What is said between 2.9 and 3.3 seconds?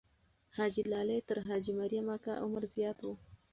وو.